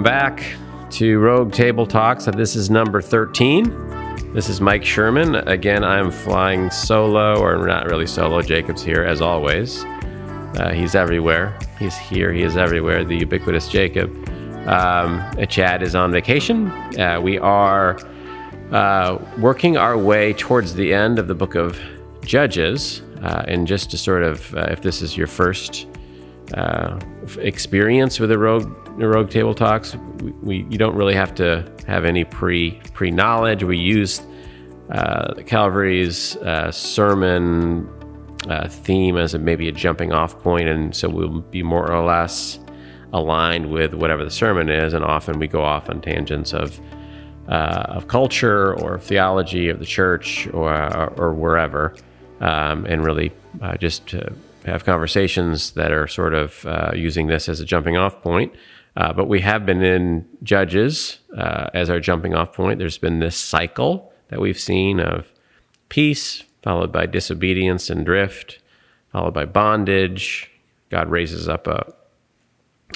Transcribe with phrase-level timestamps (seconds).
[0.00, 0.56] welcome back
[0.88, 2.24] to Rogue Table Talks.
[2.24, 4.32] This is number 13.
[4.32, 5.34] This is Mike Sherman.
[5.34, 8.40] Again, I'm flying solo, or not really solo.
[8.40, 9.84] Jacob's here, as always.
[10.56, 11.58] Uh, he's everywhere.
[11.78, 12.32] He's here.
[12.32, 13.04] He is everywhere.
[13.04, 14.10] The ubiquitous Jacob.
[14.66, 16.68] Um, Chad is on vacation.
[16.98, 17.98] Uh, we are
[18.72, 21.78] uh, working our way towards the end of the book of
[22.24, 23.02] Judges.
[23.22, 25.86] Uh, and just to sort of, uh, if this is your first
[26.54, 26.98] uh,
[27.38, 28.74] experience with the Rogue,
[29.08, 33.62] Rogue Table Talks, we, we, you don't really have to have any pre pre knowledge.
[33.62, 34.22] We use
[34.90, 37.88] uh, Calvary's uh, sermon
[38.48, 42.04] uh, theme as a, maybe a jumping off point, and so we'll be more or
[42.04, 42.58] less
[43.12, 44.92] aligned with whatever the sermon is.
[44.94, 46.80] And often we go off on tangents of
[47.48, 51.94] uh, of culture or theology of the church or or, or wherever,
[52.40, 54.14] um, and really uh, just
[54.64, 58.52] have conversations that are sort of uh, using this as a jumping off point.
[58.96, 62.78] Uh, but we have been in Judges uh, as our jumping off point.
[62.78, 65.32] There's been this cycle that we've seen of
[65.88, 68.58] peace, followed by disobedience and drift,
[69.12, 70.50] followed by bondage.
[70.90, 71.92] God raises up a,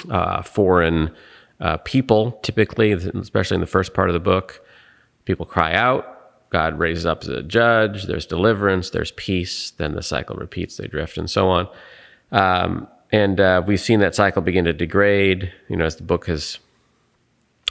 [0.09, 1.11] a foreign
[1.59, 4.61] uh, people, typically, especially in the first part of the book.
[5.23, 10.03] People cry out, God raises up as a judge, there's deliverance, there's peace, then the
[10.03, 11.67] cycle repeats, they drift, and so on.
[12.31, 16.27] Um, and uh, we've seen that cycle begin to degrade, you know, as the book
[16.27, 16.59] is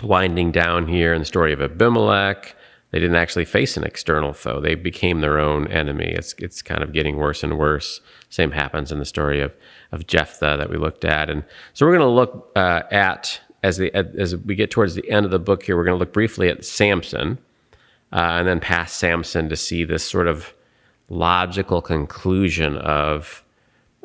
[0.03, 2.57] winding down here in the story of Abimelech.
[2.91, 4.61] They didn't actually face an external foe.
[4.61, 6.15] They became their own enemy.
[6.17, 8.01] It's, it's kind of getting worse and worse.
[8.29, 9.53] Same happens in the story of,
[9.91, 11.29] of Jephthah that we looked at.
[11.29, 15.11] And so we're going to look uh, at, as, the, as we get towards the
[15.11, 17.39] end of the book here, we're going to look briefly at Samson
[18.13, 20.55] uh, and then past Samson to see this sort of
[21.09, 23.45] logical conclusion of,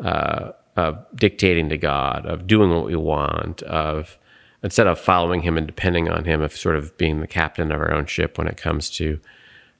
[0.03, 4.17] uh, of dictating to God, of doing what we want, of
[4.63, 7.79] instead of following Him and depending on Him, of sort of being the captain of
[7.79, 9.19] our own ship when it comes to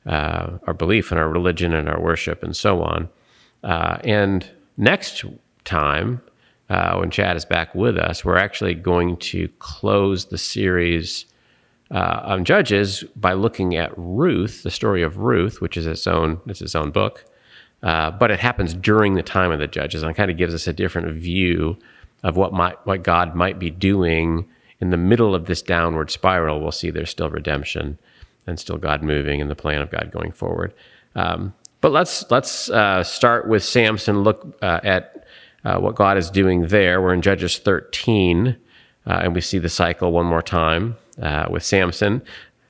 [0.05, 3.09] uh, our belief and our religion and our worship and so on.
[3.63, 5.23] Uh, and next
[5.65, 6.21] time,
[6.69, 11.25] uh, when Chad is back with us, we're actually going to close the series
[11.91, 16.39] uh, on Judges by looking at Ruth, the story of Ruth, which is its own
[16.45, 17.25] it's its own book,
[17.83, 20.67] uh, but it happens during the time of the Judges and kind of gives us
[20.67, 21.77] a different view
[22.23, 24.47] of what might what God might be doing
[24.81, 26.59] in the middle of this downward spiral.
[26.59, 27.97] We'll see there's still redemption
[28.45, 30.73] and still God moving and the plan of God going forward.
[31.15, 34.23] Um, but let's let's uh, start with Samson.
[34.23, 35.25] Look uh, at
[35.63, 37.01] uh, what God is doing there.
[37.01, 38.57] We're in Judges 13,
[39.05, 40.97] uh, and we see the cycle one more time
[41.49, 42.21] with Samson.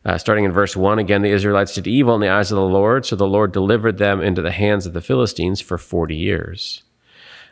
[0.09, 2.63] Uh, starting in verse 1, again, the Israelites did evil in the eyes of the
[2.63, 6.81] Lord, so the Lord delivered them into the hands of the Philistines for 40 years.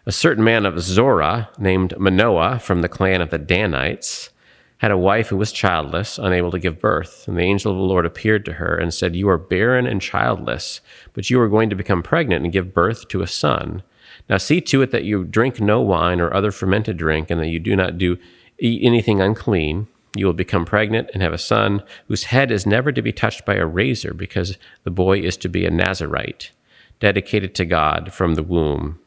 [0.07, 4.31] A certain man of Zorah, named Manoah, from the clan of the Danites,
[4.79, 7.27] had a wife who was childless, unable to give birth.
[7.27, 10.01] And the angel of the Lord appeared to her and said, You are barren and
[10.01, 10.81] childless,
[11.13, 13.83] but you are going to become pregnant and give birth to a son.
[14.27, 17.49] Now see to it that you drink no wine or other fermented drink, and that
[17.49, 18.17] you do not do
[18.57, 22.91] eat anything unclean you will become pregnant and have a son whose head is never
[22.91, 26.51] to be touched by a razor because the boy is to be a Nazarite,
[26.99, 28.99] dedicated to God from the womb.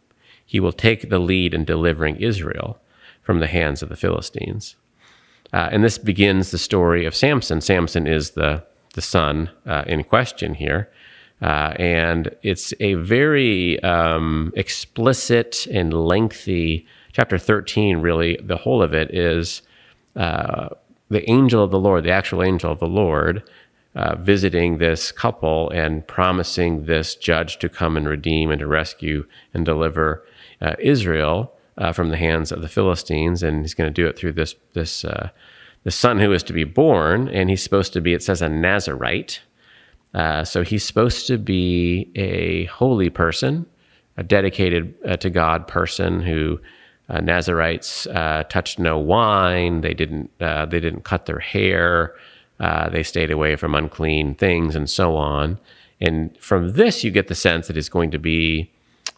[0.44, 2.81] He will take the lead in delivering Israel
[3.22, 4.77] from the hands of the Philistines.
[5.53, 7.61] Uh, and this begins the story of Samson.
[7.61, 10.91] Samson is the, the son uh, in question here.
[11.43, 18.38] Uh, and it's a very um, explicit and lengthy chapter 13, really.
[18.43, 19.62] The whole of it is
[20.17, 20.69] uh,
[21.10, 23.43] the angel of the Lord, the actual angel of the Lord,
[23.94, 29.26] uh, visiting this couple and promising this judge to come and redeem and to rescue
[29.53, 30.25] and deliver
[30.60, 34.16] uh, Israel uh, from the hands of the Philistines, and he's going to do it
[34.16, 35.31] through this this uh,
[35.82, 38.12] the son who is to be born, and he's supposed to be.
[38.12, 39.40] It says a Nazarite,
[40.14, 43.67] uh, so he's supposed to be a holy person,
[44.17, 46.61] a dedicated uh, to God person who
[47.11, 49.81] uh, Nazarites uh, touched no wine.
[49.81, 50.31] They didn't.
[50.41, 52.15] Uh, they didn't cut their hair.
[52.61, 55.59] Uh, they stayed away from unclean things and so on.
[56.01, 58.71] And from this, you get the sense that it's going to be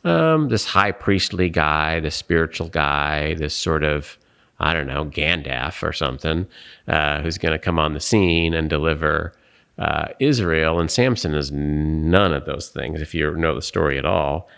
[0.05, 4.17] um, this high priestly guy, this spiritual guy, this sort of
[4.59, 6.47] I don't know Gandalf or something,
[6.89, 9.35] uh, who's going to come on the scene and deliver
[9.79, 10.81] uh, Israel.
[10.81, 13.03] And Samson is none of those things.
[13.03, 14.49] If you know the story at all,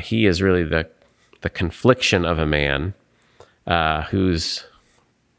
[0.00, 0.88] he is really the
[1.40, 2.94] the confliction of a man
[3.66, 4.64] uh, who's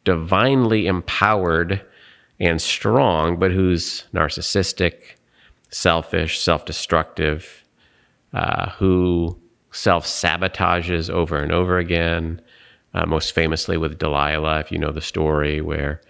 [0.03, 1.81] divinely empowered
[2.39, 5.15] and strong, but who's narcissistic,
[5.69, 7.63] selfish, self destructive,
[8.33, 9.38] uh, who
[9.71, 12.42] self sabotages over and over again,
[12.94, 16.01] uh, most famously with Delilah, if you know the story, where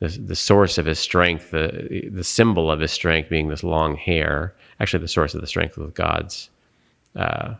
[0.00, 3.96] the, the source of his strength, the, the symbol of his strength being this long
[3.96, 6.50] hair, actually the source of the strength was God's,
[7.14, 7.54] uh,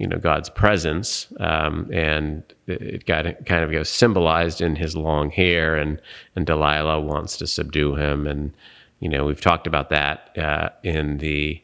[0.00, 1.30] you know, God's presence.
[1.40, 6.00] Um, and it got kind of goes symbolized in his long hair and,
[6.34, 8.26] and Delilah wants to subdue him.
[8.26, 8.54] And,
[9.00, 11.62] you know, we've talked about that uh, in the,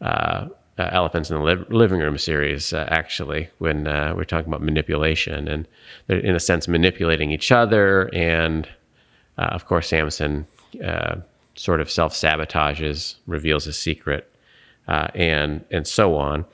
[0.00, 4.48] uh, uh, Elephants in the Li- Living Room series, uh, actually, when uh, we're talking
[4.48, 5.68] about manipulation and
[6.06, 8.08] they're, in a sense, manipulating each other.
[8.14, 8.66] And
[9.36, 10.46] uh, of course, Samson
[11.56, 14.30] sort of self sabotages, reveals his secret,
[14.86, 16.46] and, and so on.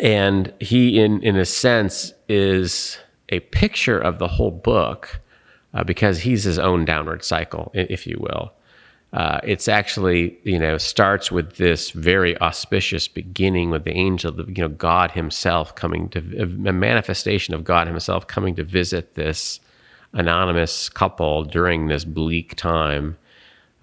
[0.00, 2.98] And he, in, in a sense, is
[3.28, 5.20] a picture of the whole book
[5.86, 8.52] because he's his own downward cycle, if you will.
[9.14, 14.44] Uh, it's actually you know starts with this very auspicious beginning with the angel the,
[14.46, 19.60] you know god himself coming to a manifestation of god himself coming to visit this
[20.14, 23.16] anonymous couple during this bleak time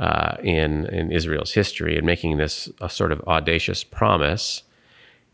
[0.02, 4.64] uh, in in israel's history and making this a sort of audacious promise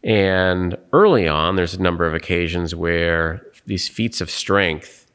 [0.04, 5.06] and early on there's a number of occasions where these feats of strength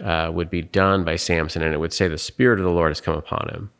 [0.00, 2.90] uh, would be done by samson and it would say the spirit of the lord
[2.90, 3.70] has come upon him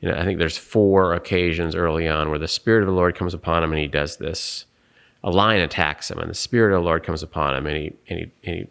[0.00, 3.16] you know, I think there's four occasions early on where the Spirit of the Lord
[3.16, 4.64] comes upon him and he does this.
[5.24, 7.92] A lion attacks him, and the Spirit of the Lord comes upon him and he,
[8.08, 8.66] and he, and he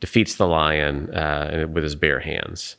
[0.00, 2.76] defeats the lion uh, with his bare hands.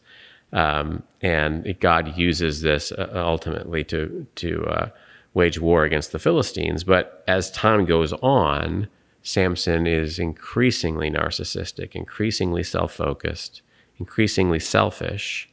[0.51, 4.89] Um, and God uses this uh, ultimately to, to uh,
[5.33, 6.83] wage war against the Philistines.
[6.83, 8.87] But as time goes on,
[9.21, 13.61] Samson is increasingly narcissistic, increasingly self focused,
[13.97, 15.49] increasingly selfish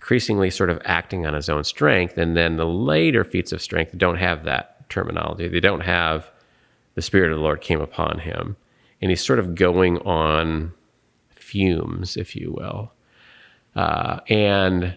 [0.00, 2.16] increasingly sort of acting on his own strength.
[2.16, 5.46] And then the later feats of strength don't have that terminology.
[5.46, 6.30] They don't have
[6.94, 8.56] the Spirit of the Lord came upon him.
[9.02, 10.72] And he's sort of going on
[11.28, 12.92] fumes, if you will.
[13.76, 14.94] Uh, and uh,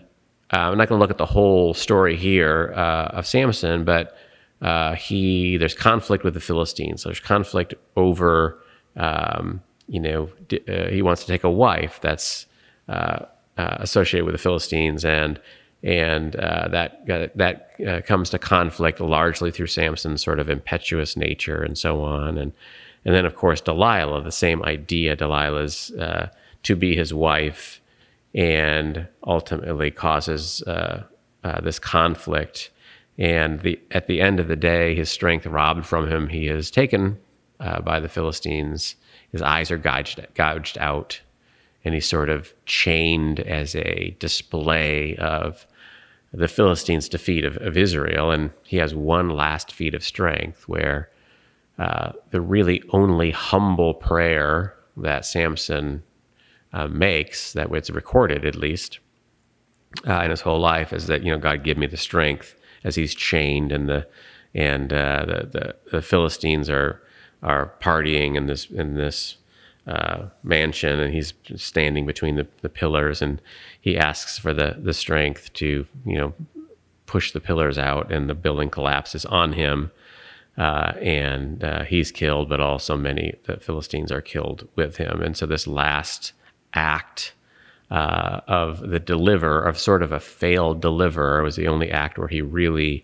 [0.52, 4.18] I'm not going to look at the whole story here uh, of Samson, but
[4.64, 7.04] uh, he there's conflict with the Philistines.
[7.04, 8.58] There's conflict over,
[8.96, 12.48] um, you know, d- uh, he wants to take a wife that's
[12.88, 13.26] uh,
[13.58, 15.40] uh, associated with the Philistines, and
[15.84, 21.62] and uh, that uh, that comes to conflict largely through Samson's sort of impetuous nature
[21.62, 22.54] and so on, and
[23.04, 25.18] and then of course Delilah, the same idea.
[25.18, 25.92] Delilah's
[26.64, 27.82] to be his wife,
[28.34, 30.64] and ultimately causes
[31.62, 32.70] this conflict.
[33.18, 36.30] And the at the end of the day, his strength robbed from him.
[36.30, 37.20] He is taken
[37.60, 38.96] by the Philistines.
[39.32, 41.22] His eyes are gouged, gouged out
[41.84, 45.68] and he's sort of chained as a display of
[46.32, 48.32] the Philistines' defeat of, of Israel.
[48.32, 51.10] And he has one last feat of strength where
[51.78, 56.04] uh, the really only humble prayer that Samson
[56.72, 59.00] uh, makes, that it's recorded at least
[60.08, 62.96] uh, in his whole life, is that you know God give me the strength as
[62.96, 64.08] he's chained and the
[64.56, 67.02] and uh, the, the, the Philistines are
[67.42, 69.38] are partying in this in this
[69.86, 73.42] uh, mansion and he's standing between the, the pillars and
[73.82, 76.34] he asks for the, the strength to, you know,
[77.06, 79.92] push the pillars out and the building collapses on him.
[80.58, 85.22] Uh, and uh, he's killed, but also many the Philistines are killed with him.
[85.22, 86.32] And so this last
[86.74, 87.34] act
[87.92, 92.28] uh, of the deliverer, of sort of a failed deliverer, was the only act where
[92.28, 93.04] he really,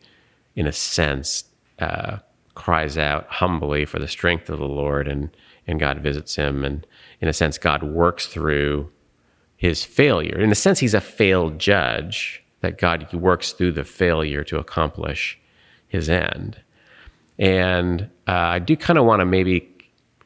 [0.55, 1.43] in a sense,
[1.79, 2.17] uh,
[2.55, 5.29] cries out humbly for the strength of the Lord and
[5.67, 6.65] and God visits him.
[6.65, 6.86] And
[7.21, 8.89] in a sense, God works through
[9.55, 10.39] his failure.
[10.39, 15.39] In a sense, he's a failed judge, that God works through the failure to accomplish
[15.88, 16.59] his end.
[17.38, 19.69] And uh, I do kind of want to maybe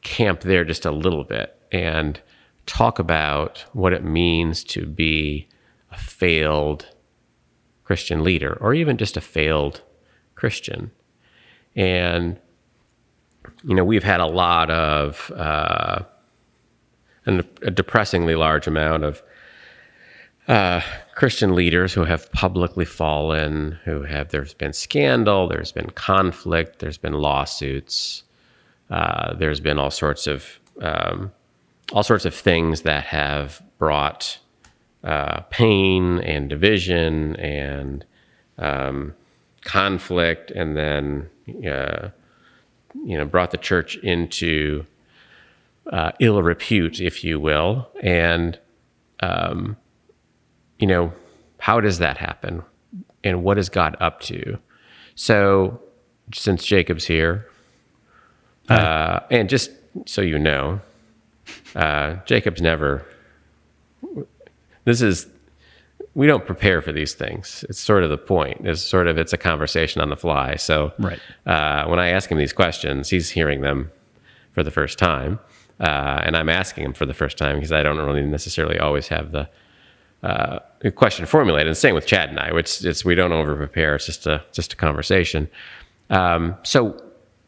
[0.02, 2.20] camp there just a little bit and
[2.66, 5.48] talk about what it means to be
[5.92, 6.88] a failed
[7.84, 9.82] Christian leader or even just a failed
[10.36, 10.92] Christian.
[11.76, 12.40] And
[13.64, 16.04] you know, we've had a lot of, uh,
[17.26, 19.24] an, a depressingly large amount of
[20.48, 20.82] uh,
[21.16, 26.98] Christian leaders who have publicly fallen, who have, there's been scandal, there's been conflict, there's
[26.98, 28.24] been lawsuits,
[28.90, 31.32] uh, there's been all sorts of, um,
[31.94, 34.40] all sorts of things that have brought
[35.04, 38.04] uh, pain and division and
[38.58, 39.14] um,
[39.64, 41.30] conflict and then
[41.66, 42.10] uh,
[43.04, 44.86] you know, brought the church into
[45.92, 47.90] uh, ill repute, if you will.
[48.02, 48.58] And,
[49.20, 49.78] um,
[50.80, 51.14] you know,
[51.60, 52.64] how does that happen?
[53.24, 54.58] And what is God up to?
[55.16, 55.82] So,
[56.34, 57.48] since Jacob's here,
[58.70, 59.72] uh, and just
[60.06, 60.82] so you know,
[61.76, 63.06] Uh, Jacob's never.
[64.86, 65.28] This is.
[66.16, 67.66] We don't prepare for these things.
[67.70, 68.68] It's sort of the point.
[68.68, 70.58] It's sort of it's a conversation on the fly.
[70.58, 71.20] So Right.
[71.48, 73.92] uh, when I ask him these questions, he's hearing them
[74.52, 75.40] for the first time,
[75.80, 79.08] uh, and I'm asking him for the first time because I don't really necessarily always
[79.08, 79.50] have the
[80.22, 80.60] uh,
[80.96, 81.68] question formulated.
[81.68, 83.96] And same with Chad and I, which it's we don't over prepare.
[83.96, 85.50] It's just a just a conversation.
[86.12, 87.02] Um, so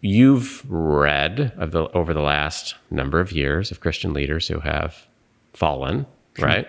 [0.06, 5.08] you've read of the over the last number of years of Christian leaders who have
[5.54, 6.06] fallen,
[6.40, 6.68] right?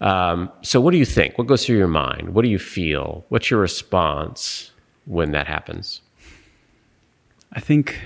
[0.00, 1.38] Um, so what do you think?
[1.38, 2.34] What goes through your mind?
[2.34, 3.24] What do you feel?
[3.28, 4.72] What's your response
[5.04, 6.00] when that happens?
[7.52, 8.00] I think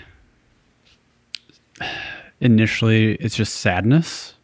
[2.41, 4.35] initially it's just sadness.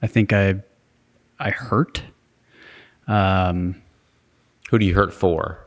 [0.00, 0.56] I think I
[1.38, 2.02] I hurt.
[3.06, 3.80] Um,
[4.70, 5.58] Who do you hurt for?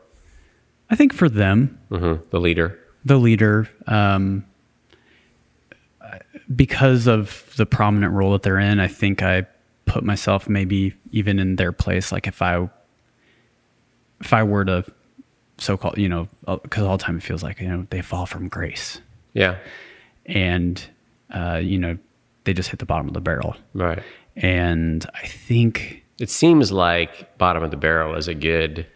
[0.90, 2.78] I think for them, hmm The leader.
[3.06, 4.44] The leader, um,
[6.54, 9.46] because of the prominent role that they're in, I think I
[9.86, 12.12] put myself maybe even in their place.
[12.12, 12.68] Like if I,
[14.20, 14.84] if I were to,
[15.58, 16.28] so called, you know,
[16.62, 19.00] because all the time it feels like you know they fall from grace,
[19.32, 19.56] Yeah.
[20.26, 20.82] and
[21.30, 21.96] uh, you know
[22.44, 23.56] they just hit the bottom of the barrel.
[23.72, 24.02] Right.
[24.36, 28.86] And I think It seems like bottom of the barrel is a good,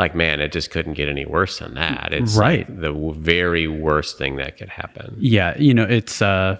[0.00, 2.12] like man, it just couldn't get any worse than that.
[2.12, 2.68] It's Right.
[2.68, 5.14] like the very worst thing that could happen.
[5.18, 6.58] Yeah, you know, it's uh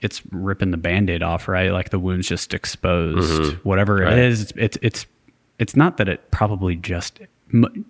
[0.00, 1.70] it's ripping the band-aid off, right?
[1.72, 3.54] Like the wound's just exposed.
[3.64, 4.04] Whatever Mm-hmm.
[4.08, 4.18] Right.
[4.18, 5.06] it is, it's, it's it's
[5.58, 7.20] it's not that it probably just
[7.52, 7.84] 9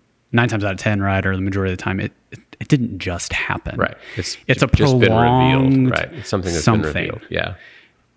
[0.49, 2.99] times out of 10, right, or the majority of the time it it, it didn't
[2.99, 3.79] just happen.
[3.79, 3.97] Right.
[4.17, 5.11] It's It's a just been revealed.
[5.11, 6.13] prolonged Right.
[6.13, 6.93] It's something that's something.
[6.93, 7.23] been revealed.
[7.31, 7.55] Yeah.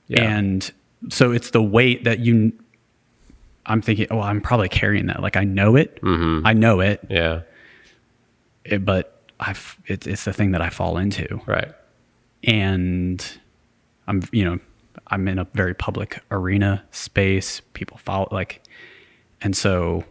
[0.07, 0.23] Yeah.
[0.23, 0.71] And
[1.09, 2.51] so it's the weight that you
[3.65, 5.21] I'm thinking, oh, I'm probably carrying that.
[5.21, 6.01] Like I know it.
[6.01, 6.45] Mm-hmm.
[6.45, 7.41] I know it, yeah.
[8.63, 11.41] it but I've it's it's the thing that I fall into.
[11.45, 11.71] Right.
[12.43, 13.25] and
[14.07, 14.59] I'm you know
[15.07, 17.61] I'm in a very public arena space.
[17.73, 18.61] People follow like,
[19.41, 20.03] and so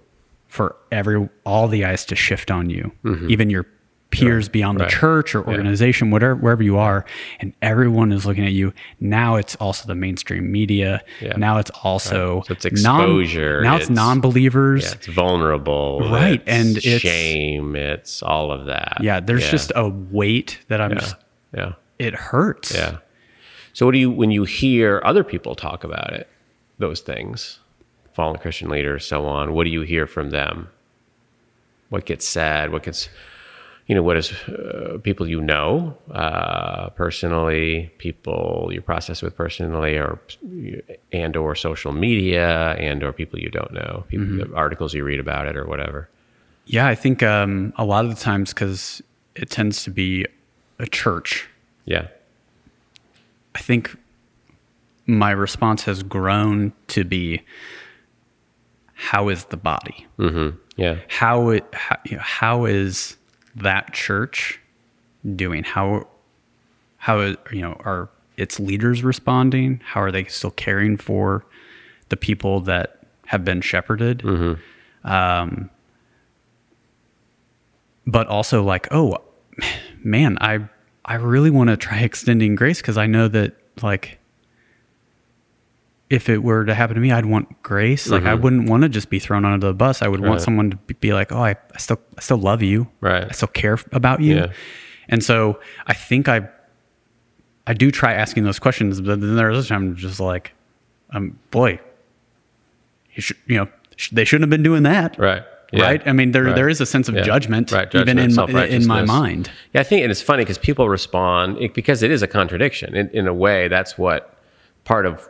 [0.49, 2.93] for every all the eyes to shift on you,
[3.29, 3.67] even your
[4.15, 4.83] peers beyond Mm-hmm.
[4.85, 4.91] right.
[4.91, 7.05] the church or organization, whatever wherever you are,
[7.41, 8.73] and everyone is looking at you.
[9.01, 11.03] Now it's also the mainstream media.
[11.21, 11.37] Yeah.
[11.37, 14.85] Now it's also So it's exposure, now it's, it's- non-believers.
[14.85, 14.93] Yeah.
[14.95, 16.01] It's vulnerable.
[16.11, 17.77] Right, It's and it's- shame.
[17.77, 18.99] It's all of that.
[19.01, 19.51] Yeah, there's Yeah.
[19.51, 20.91] just a weight that I'm.
[20.93, 20.99] Yeah.
[20.99, 21.17] Just,
[21.57, 21.73] Yeah.
[21.99, 22.75] it hurts.
[22.75, 22.99] Yeah.
[23.73, 26.29] So what do you when you hear other people talk about it,
[26.79, 27.59] those things,
[28.13, 29.53] fallen Christian leaders, so on?
[29.53, 30.69] What do you hear from them?
[31.91, 32.73] What gets said?
[32.73, 33.09] What gets,
[33.87, 39.97] you know, what is uh, people you know uh, personally, people you process with personally,
[39.97, 40.21] or
[41.13, 45.47] and or social media, and or people you don't know, people, articles you read about
[45.47, 46.09] it, or whatever.
[46.67, 49.03] Yeah, I think um, a lot of the times because
[49.35, 50.27] it tends to be
[50.79, 51.49] a church.
[51.85, 52.09] Yeah.
[53.55, 53.97] I think
[55.07, 57.43] my response has grown to be,
[58.95, 60.07] how is the body?
[60.19, 60.57] Mm-hmm.
[60.77, 60.99] Yeah.
[61.09, 63.17] How it how, you know, how is
[63.57, 64.61] that church
[65.37, 65.65] doing?
[65.65, 66.07] How
[66.97, 69.81] how you know are its leaders responding?
[69.85, 71.45] How are they still caring for
[72.09, 74.23] the people that have been shepherded?
[75.05, 75.71] Um,
[78.07, 79.19] but also like, oh
[80.03, 80.69] man, I
[81.05, 84.19] I really want to try extending grace because I know that like
[86.11, 88.09] if it were to happen to me, I'd want grace.
[88.09, 90.03] Like I wouldn't want to just be thrown under the bus.
[90.03, 92.87] I would want someone to be- like, oh, I, I still I still love you.
[93.01, 93.25] Right.
[93.25, 94.37] I still care about you.
[94.37, 94.53] Yeah.
[95.09, 96.49] And so I think I
[97.67, 100.53] I do try asking those questions, but then there's other times just like,
[101.11, 101.81] um, boy,
[103.15, 105.19] you should you know sh- they shouldn't have been doing that.
[105.19, 105.43] Right.
[105.73, 105.83] Yeah.
[105.83, 106.07] Right.
[106.07, 106.55] I mean, there Right.
[106.55, 107.23] there is a sense of Yeah.
[107.23, 109.51] judgment, Right, even in my, in my mind.
[109.73, 112.95] Yeah, I think, and it's funny because people respond it, because it is a contradiction.
[112.95, 114.37] In, in a way, that's what
[114.85, 115.29] part of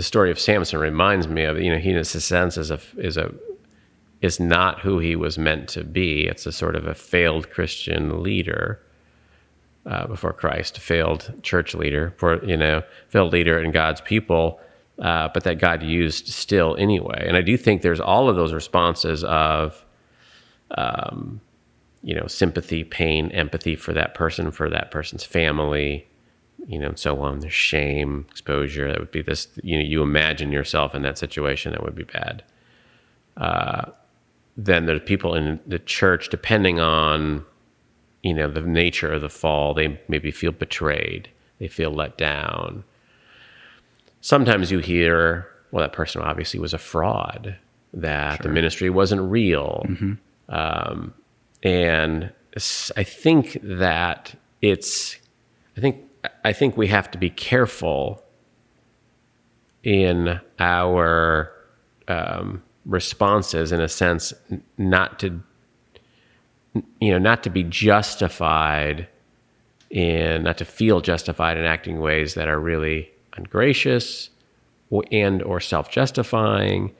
[0.00, 1.60] the story of Samson reminds me of.
[1.60, 3.34] You know, he in a sense is a is a
[4.22, 6.24] is not who he was meant to be.
[6.26, 8.80] It's a sort of a failed Christian leader
[9.84, 14.58] uh, before Christ, failed church leader, for you know, failed leader in God's people,
[15.00, 17.22] uh, but that God used still anyway.
[17.26, 19.84] And I do think there's all of those responses of
[22.02, 26.06] you know, sympathy, pain, empathy for that person, for that person's family,
[26.66, 27.40] you know, and so on.
[27.40, 28.90] There's shame, exposure.
[28.90, 32.04] That would be this, you know, you imagine yourself in that situation, that would be
[32.04, 32.42] bad.
[33.36, 33.90] Uh,
[34.56, 37.44] then there's people in the church, depending on,
[38.22, 42.84] you know, the nature of the fall, they maybe feel betrayed, they feel let down.
[44.20, 47.56] Sometimes you hear, well, that person obviously was a fraud,
[47.94, 49.86] that the ministry wasn't real.
[50.48, 51.14] Um,
[51.62, 52.30] and
[52.96, 55.16] I think that it's,
[55.76, 56.04] I think
[56.44, 58.22] I think we have to be careful
[59.82, 61.52] in our
[62.08, 64.32] um, responses, in a sense,
[64.76, 65.40] not to
[67.00, 69.08] you know not to be justified
[69.90, 74.30] in not to feel justified in acting ways that are really ungracious
[75.10, 76.92] and or self-justifying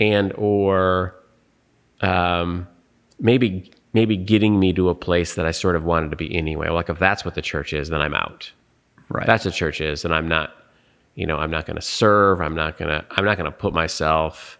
[0.00, 1.14] and or
[2.00, 2.66] um,
[3.18, 6.68] maybe maybe getting me to a place that I sort of wanted to be anyway.
[6.68, 8.52] Like if that's what the church is, then I'm out.
[9.08, 9.22] Right.
[9.22, 10.54] If that's what church is, then I'm not.
[11.14, 12.42] You know, I'm not going to serve.
[12.42, 13.02] I'm not going to.
[13.12, 14.58] I'm not going to put myself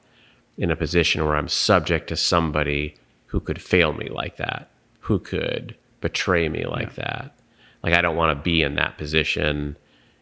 [0.57, 2.95] in a position where I'm subject to somebody
[3.27, 7.37] who could fail me like that, who could betray me like that.
[7.83, 9.77] Like I don't want to be in that position.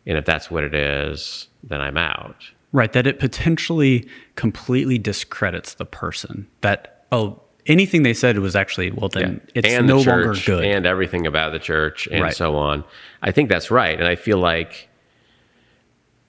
[0.06, 2.50] And if that's what it is, then I'm out.
[2.72, 6.48] Right, that it potentially completely discredits the person.
[6.62, 10.64] That oh, anything they said was actually well then it's and no the longer good.
[10.64, 12.34] and everything about the church and Right.
[12.34, 12.84] so on.
[13.22, 14.88] I think that's right, and I feel like,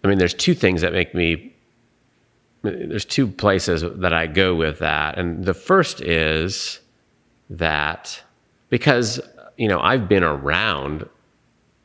[0.04, 1.52] I mean, there's two things that make me.
[2.62, 6.80] There's two places that I go with that, and the first is
[7.50, 8.24] that
[8.70, 9.20] because
[9.58, 11.08] you know I've been around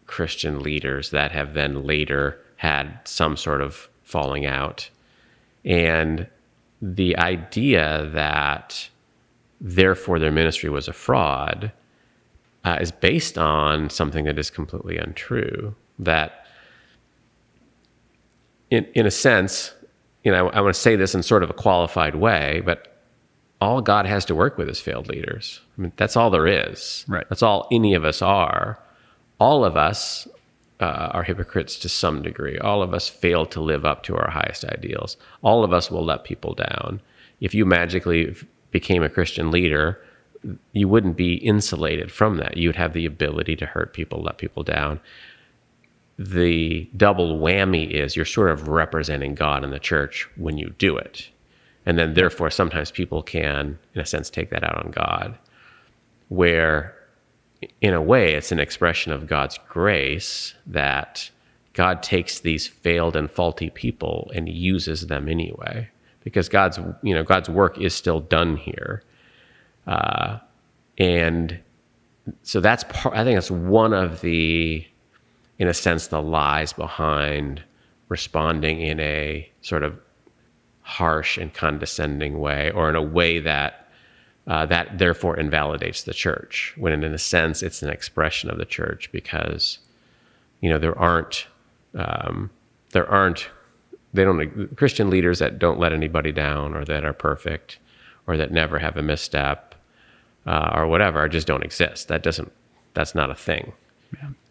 [0.06, 4.88] Christian leaders that have then later had some sort of falling out,
[5.64, 6.26] and
[6.80, 8.88] the idea that
[9.60, 11.72] therefore their ministry was a fraud
[12.64, 15.74] uh, is based on something that is completely untrue.
[15.98, 16.46] That,
[18.70, 19.72] in, in a sense,
[20.24, 22.90] you know, I, I want to say this in sort of a qualified way, but
[23.60, 25.60] all God has to work with is failed leaders.
[25.76, 27.04] I mean, that's all there is.
[27.08, 27.28] Right.
[27.28, 28.78] That's all any of us are.
[29.38, 30.26] All of us
[30.80, 32.58] uh, are hypocrites to some degree.
[32.58, 35.16] All of us fail to live up to our highest ideals.
[35.42, 37.00] All of us will let people down.
[37.40, 38.34] If you magically
[38.70, 40.00] became a Christian leader,
[40.72, 42.56] you wouldn't be insulated from that.
[42.56, 45.00] You'd have the ability to hurt people, let people down.
[46.18, 50.96] The double whammy is you're sort of representing God in the church when you do
[50.96, 51.28] it.
[51.86, 55.38] And then, therefore, sometimes people can, in a sense, take that out on God,
[56.28, 56.94] where
[57.80, 61.30] in a way, it's an expression of God's grace that
[61.72, 65.88] God takes these failed and faulty people and uses them anyway,
[66.24, 69.02] because God's you know God's work is still done here,
[69.86, 70.38] uh,
[70.98, 71.58] and
[72.42, 73.16] so that's part.
[73.16, 74.86] I think that's one of the,
[75.58, 77.62] in a sense, the lies behind
[78.08, 79.98] responding in a sort of
[80.82, 83.88] harsh and condescending way, or in a way that
[84.46, 86.74] uh, that therefore invalidates the church.
[86.76, 89.78] When in a sense, it's an expression of the church because
[90.60, 91.46] you know there aren't
[91.94, 92.50] um,
[92.92, 93.48] there aren't
[94.12, 97.78] they don't Christian leaders that don't let anybody down or that are perfect
[98.26, 99.74] or that never have a misstep
[100.46, 102.08] uh, or whatever just don't exist.
[102.08, 102.52] That doesn't
[102.94, 103.72] that's not a thing.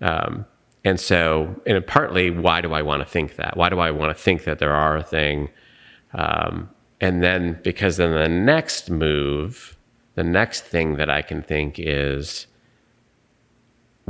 [0.02, 0.45] Um,
[0.86, 3.58] and so, and partly, why do I want to think that?
[3.58, 5.50] Why do I want to think that there are a thing?
[6.13, 6.69] Um,
[7.02, 9.78] and then, because then the next move,
[10.15, 12.48] the next thing that I can think is,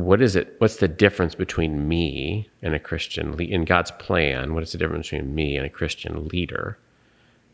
[0.05, 0.55] what is it?
[0.59, 4.53] What's the difference between me and a Christian le- in God's plan?
[4.53, 6.77] What is the difference between me and a Christian leader?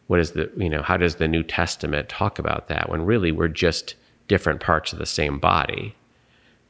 [0.08, 0.81] What is the you know?
[0.81, 2.89] How does the New Testament talk about that?
[2.89, 3.95] When really we're just
[4.27, 5.95] different parts of the same body,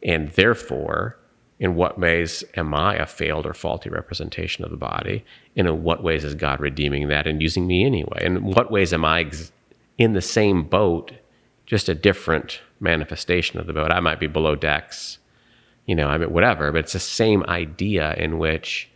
[0.04, 1.18] and therefore,
[1.60, 5.26] in what ways am I a failed or faulty representation of the body?
[5.56, 8.20] And in what ways is God redeeming that and using me anyway?
[8.22, 9.52] And in what ways am I ex-
[9.98, 11.14] in the same boat,
[11.66, 13.92] just a different manifestation of the boat?
[13.92, 15.18] I might be below decks,
[15.86, 18.90] you know, I mean, whatever, but it's the same idea in which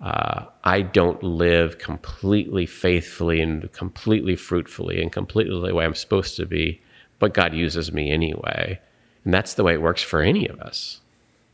[0.00, 6.36] uh, I don't live completely faithfully and completely fruitfully and completely the way I'm supposed
[6.36, 6.80] to be,
[7.18, 8.80] but God uses me anyway.
[9.24, 11.00] And that's the way it works for any of us.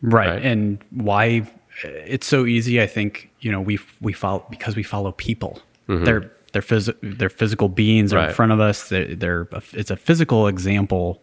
[0.00, 0.28] right.
[0.28, 0.44] Right.
[0.44, 1.48] and why
[1.84, 6.30] it's so easy i think you know we we follow because we follow people they're
[6.52, 8.34] they're phys- they're physical beings are in Mm-hmm.
[8.34, 11.22] Front of us they're, they're it's a physical example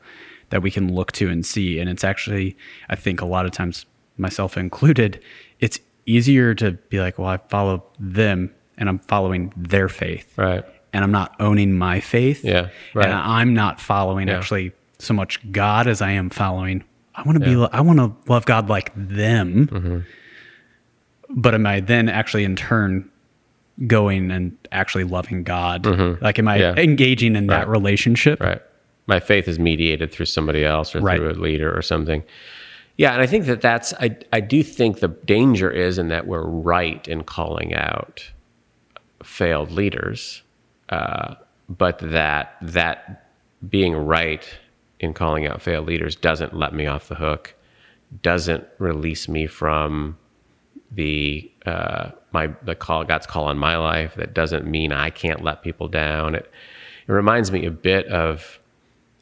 [0.54, 2.56] that we can look to and see and it's actually
[2.90, 3.88] i think a lot of times
[4.18, 5.20] myself included
[5.60, 10.64] it's easier to be like well i follow them and i'm following their faith Right.
[10.94, 13.06] and i'm not owning my faith Yeah, right.
[13.08, 14.38] and i'm not following Yeah.
[14.38, 16.84] actually so much god as i am following
[17.16, 20.00] i want to be i want to love god like them Mm-hmm.
[21.30, 23.10] but am I then actually in turn
[23.88, 25.86] going and actually loving God?
[26.22, 26.78] Like, am I Mm-hmm.
[26.78, 26.84] Yeah.
[26.84, 28.40] engaging in that relationship?
[28.40, 28.62] Right.
[29.08, 31.18] My faith is mediated through somebody else or Right.
[31.18, 32.24] through a leader or something.
[32.98, 36.28] Yeah, and I think that that's I I do think the danger is in that
[36.28, 38.32] we're right in calling out
[39.24, 40.44] failed leaders,
[40.90, 41.36] uh,
[41.70, 43.30] but that that
[43.70, 44.48] being right
[45.00, 47.56] in calling out failed leaders doesn't let me off the hook,
[48.22, 50.18] doesn't release me from
[50.92, 54.14] the uh, my the call God's call on my life.
[54.16, 56.36] That doesn't mean I can't let people down.
[56.36, 56.50] It
[57.08, 58.60] it reminds me a bit of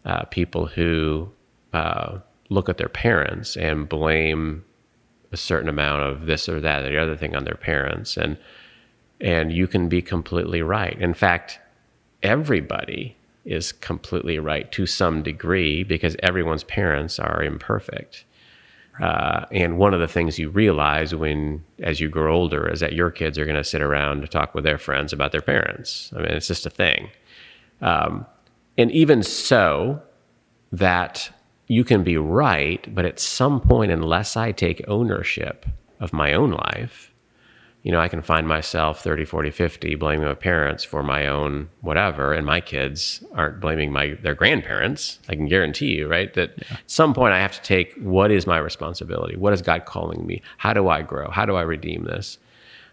[0.06, 1.30] uh, people who
[1.74, 4.64] uh, look at their parents and blame
[5.32, 8.38] a certain amount of this or that or the other thing on their parents, and
[9.20, 11.00] and you can be completely right.
[11.00, 11.60] In fact,
[12.24, 18.26] everybody is completely right to some degree because everyone's parents are imperfect.
[19.00, 22.94] Uh, and one of the things you realize when, as you grow older, is that
[22.94, 26.12] your kids are going to sit around to talk with their friends about their parents.
[26.16, 27.10] I mean, it's just a thing.
[27.82, 28.26] Um,
[28.78, 30.02] and even so,
[30.72, 31.30] that
[31.68, 35.66] you can be right, but at some point, unless I take ownership
[36.00, 37.14] of my own life,
[37.84, 41.70] you know, I can find myself 30, 40, 50 blaming my parents for my own
[41.82, 45.20] whatever, and my kids aren't blaming my their grandparents.
[45.28, 46.32] I can guarantee you, right?
[46.36, 46.78] That yeah.
[46.78, 49.36] at some point I have to take what is my responsibility?
[49.36, 50.44] What is God calling me?
[50.58, 51.32] How do I grow?
[51.32, 52.38] How do I redeem this?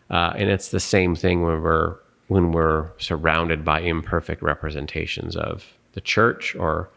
[0.08, 1.96] Uh, and it's the same thing when we're
[2.28, 6.90] when we're surrounded by imperfect representations of the church or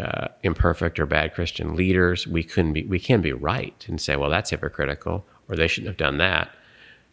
[0.00, 2.26] uh, imperfect or bad Christian leaders.
[2.26, 5.88] We couldn't be we can be right and say, well, that's hypocritical, or they shouldn't
[5.88, 6.50] have done that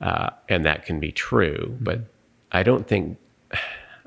[0.01, 1.71] uh, and that can be true.
[1.71, 1.83] Mm-hmm.
[1.83, 2.01] But
[2.51, 3.17] I don't think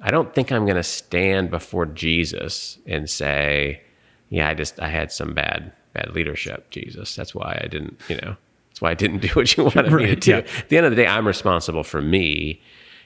[0.03, 3.83] I don't think I'm going to stand before Jesus and say,
[4.29, 7.15] "Yeah, I just I had some bad bad leadership, Jesus.
[7.17, 8.37] That's why I didn't, you know,
[8.69, 10.59] that's why I didn't do what you wanted right, me to do." Yeah.
[10.59, 12.61] At the end of the day, I'm responsible for me,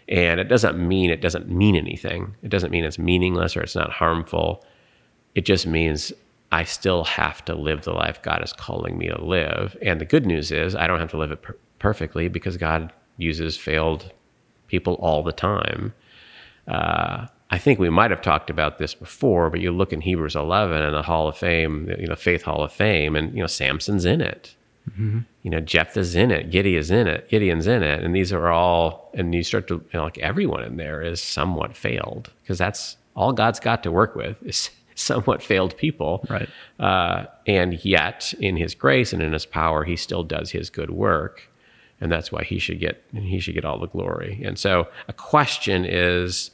[0.09, 2.35] and it doesn't mean it doesn't mean anything.
[2.43, 4.65] It doesn't mean it's meaningless or it's not harmful.
[5.35, 6.13] It just means
[6.53, 9.77] I still have to live the life God is calling me to live.
[9.83, 12.93] And the good news is I don't have to live it per- perfectly because God
[13.17, 14.13] uses failed
[14.69, 15.95] people all the time.
[16.69, 20.37] Uh, I think we might have talked about this before, but you look in Hebrews
[20.37, 23.47] 11 and the Hall of Fame, you know, Faith Hall of Fame, and you know,
[23.47, 24.57] Samson's in it.
[24.91, 25.21] Mm-hmm.
[25.43, 29.11] You know, Jephthah's in it, Gideon's in it, Gideon's in it, and these are all.
[29.15, 32.97] And you start to you know, like everyone in there is somewhat failed because that's
[33.17, 36.27] all God's got to work with is somewhat failed people.
[36.29, 36.49] Right.
[36.79, 40.91] Uh, and yet, in His grace and in His power, He still does His good
[40.91, 41.49] work
[42.01, 44.43] and that's why he should get he should get all the glory.
[44.45, 46.51] And so a question is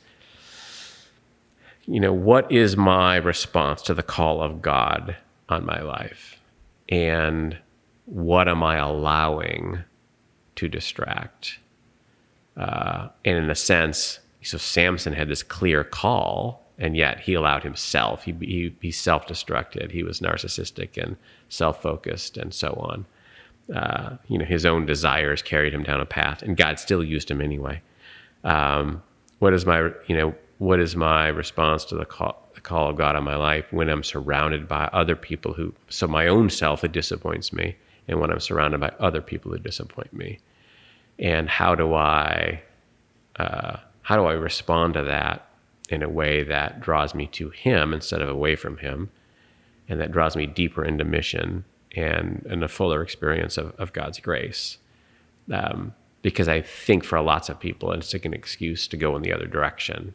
[1.86, 5.16] you know, what is my response to the call of God
[5.48, 6.40] on my life?
[6.88, 7.58] And
[8.10, 9.80] what am I allowing
[10.56, 11.58] to distract?
[12.56, 17.62] Uh, and in a sense, so Samson had this clear call, and yet he allowed
[17.62, 18.24] himself.
[18.24, 19.90] He, he, he self destructed.
[19.90, 21.16] He was narcissistic and
[21.48, 23.06] self focused and so on
[23.74, 27.30] uh, you know, his own desires carried him down a path, and God still used
[27.30, 27.80] him anyway.
[28.44, 29.02] Um,
[29.38, 32.96] what is my, you know, what is my response to the call, the call of
[32.96, 36.84] God on my life when I'm surrounded by other people who, so my own self,
[36.84, 37.76] it disappoints me,
[38.08, 40.38] and when I'm surrounded by other people who disappoint me,
[41.18, 42.62] and how do I,
[43.36, 45.48] uh, how do I respond to that
[45.88, 49.10] in a way that draws me to Him instead of away from Him,
[49.88, 51.64] and that draws me deeper into mission
[51.96, 54.78] and, and a fuller experience of, of God's grace.
[55.52, 59.22] Um, because I think for lots of people, it's like an excuse to go in
[59.22, 60.14] the other direction.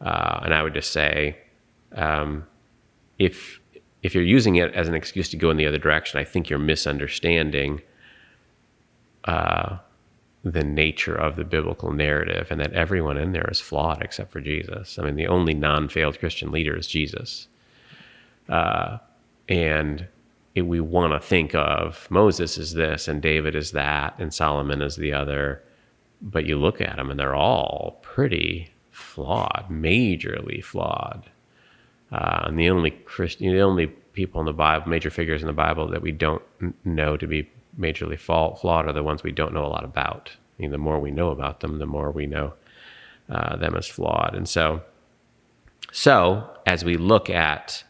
[0.00, 1.38] Uh, and I would just say,
[1.92, 2.46] um,
[3.18, 3.59] if
[4.02, 6.48] if you're using it as an excuse to go in the other direction, I think
[6.48, 7.82] you're misunderstanding
[9.24, 9.76] uh,
[10.42, 14.40] the nature of the biblical narrative, and that everyone in there is flawed except for
[14.40, 14.98] Jesus.
[14.98, 17.46] I mean, the only non-failed Christian leader is Jesus,
[18.48, 18.98] uh,
[19.48, 20.06] and
[20.54, 24.80] it, we want to think of Moses as this and David as that and Solomon
[24.80, 25.62] as the other.
[26.22, 31.30] But you look at them and they're all pretty flawed, majorly flawed.
[32.12, 35.52] Uh, and the only Christian, the only people in the Bible, major figures in the
[35.52, 36.42] Bible that we don't
[36.84, 40.30] know to be majorly flawed are the ones we don't know a lot about.
[40.58, 42.54] I mean, the more we know about them, the more we know
[43.28, 44.34] uh, them as flawed.
[44.34, 44.82] And so,
[45.92, 47.84] so as we look at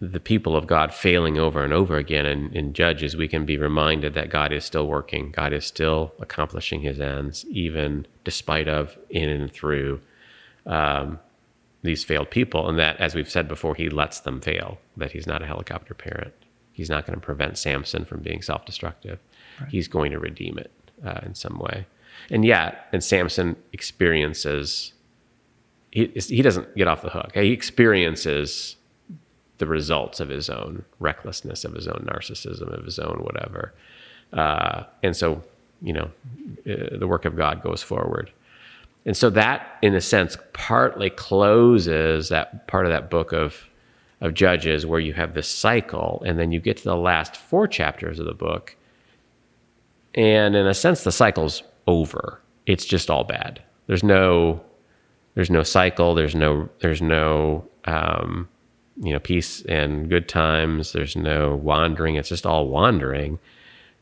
[0.00, 3.56] the people of God failing over and over again in, in Judges, we can be
[3.56, 5.32] reminded that God is still working.
[5.32, 10.00] God is still accomplishing His ends, even despite of in and through
[10.66, 11.18] um,
[11.82, 12.68] these failed people.
[12.68, 14.78] And that, as we've said before, He lets them fail.
[14.96, 16.34] That He's not a helicopter parent.
[16.72, 19.18] He's not going to prevent Samson from being self-destructive.
[19.60, 19.70] Right.
[19.70, 20.70] He's going to redeem it
[21.04, 21.86] uh, in some way.
[22.30, 24.92] And yet, and Samson experiences.
[25.90, 27.32] He, he doesn't get off the hook.
[27.34, 28.76] He experiences
[29.58, 33.74] the results of his own recklessness, of his own narcissism, of his own whatever.
[34.32, 35.42] Uh, and so,
[35.82, 36.10] you know,
[36.70, 38.30] uh, the work of God goes forward.
[39.06, 43.68] And so that, in a sense, partly closes that part of that book of
[44.20, 47.68] of Judges where you have this cycle, and then you get to the last four
[47.68, 48.76] chapters of the book,
[50.14, 52.40] and in a sense, the cycle's over.
[52.66, 53.62] It's just all bad.
[53.86, 54.60] There's no,
[55.34, 56.14] there's no cycle.
[56.14, 58.48] There's no, there's no, um,
[59.00, 60.92] you know, peace and good times.
[60.92, 62.16] There's no wandering.
[62.16, 63.38] It's just all wandering,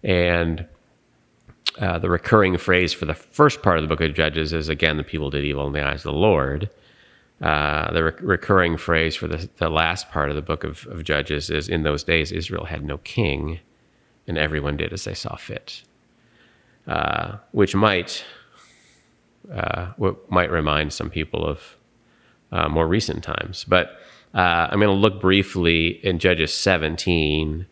[0.03, 0.67] and
[1.79, 4.97] uh, the recurring phrase for the first part of the book of Judges is again,
[4.97, 6.71] the people did evil in the eyes of the Lord.
[7.41, 11.05] Uh, the re- recurring phrase for the, the last part of the book of, of
[11.05, 13.61] Judges is in those days, Israel had no king,
[14.27, 15.83] and everyone did as they saw fit,
[16.87, 18.25] uh, which might
[19.53, 19.93] uh,
[20.29, 21.77] might remind some people of
[22.53, 23.65] uh, more recent times.
[23.65, 24.01] But
[24.35, 27.67] I'm going to look briefly in Judges 17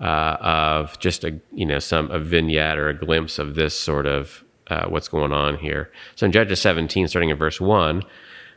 [0.00, 4.06] uh, of just a you know some a vignette or a glimpse of this sort
[4.06, 5.90] of uh, what's going on here.
[6.16, 8.02] So in Judges 17, starting in verse one,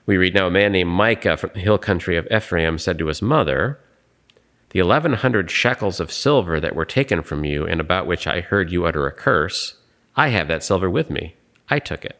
[0.05, 3.07] we read now a man named Micah from the hill country of Ephraim said to
[3.07, 3.79] his mother.
[4.71, 8.41] The eleven hundred shekels of silver that were taken from you, and about which I
[8.41, 9.75] heard you utter a curse,
[10.15, 11.35] I have that silver with me.
[11.69, 12.19] I took it.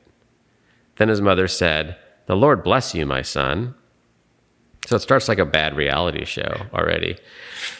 [0.98, 3.76] Then his mother said, The Lord bless you, my son.
[4.90, 7.16] So it starts like a bad reality show already.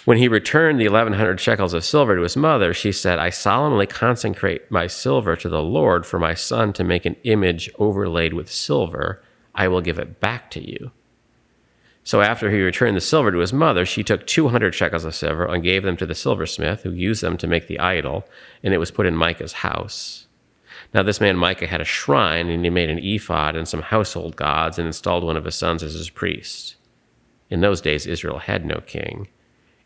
[0.06, 3.88] When he returned the 1100 shekels of silver to his mother, she said, I solemnly
[3.88, 8.52] consecrate my silver to the Lord for my son to make an image overlaid with
[8.52, 9.24] silver.
[9.56, 10.92] I will give it back to you.
[12.04, 15.46] So after he returned the silver to his mother, she took 200 shekels of silver
[15.46, 18.24] and gave them to the silversmith, who used them to make the idol,
[18.62, 20.28] and it was put in Micah's house.
[20.94, 24.36] Now, this man Micah had a shrine, and he made an ephod and some household
[24.36, 26.76] gods, and installed one of his sons as his priest.
[27.50, 29.28] In those days, Israel had no king.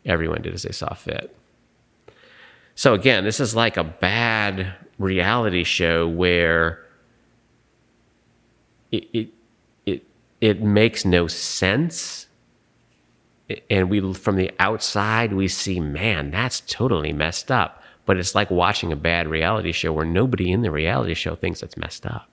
[0.04, 1.34] Everyone did as they saw fit.
[2.74, 6.84] So, again, this is like a bad reality show where
[8.92, 9.28] it, it,
[9.86, 10.04] it,
[10.40, 12.26] it makes no sense.
[13.70, 17.82] And we, from the outside, we see, man, that's totally messed up.
[18.06, 21.62] But it's like watching a bad reality show where nobody in the reality show thinks
[21.62, 22.28] it's messed up.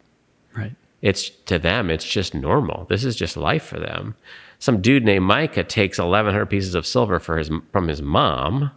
[0.56, 0.76] Right.
[1.02, 2.86] It's to them, it's just normal.
[2.90, 4.16] This is just life for them
[4.62, 8.70] some dude named Micah takes 1,100 pieces of silver for his, from his mom.